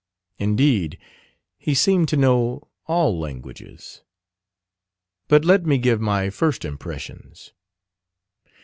Indeed 0.39 0.97
he 1.59 1.75
seemed 1.75 2.07
to 2.09 2.17
know 2.17 2.67
all 2.87 3.19
languages. 3.19 4.01
But 5.27 5.45
let 5.45 5.63
me 5.63 5.77
give 5.77 6.01
my 6.01 6.31
first 6.31 6.65
impressions. 6.65 7.53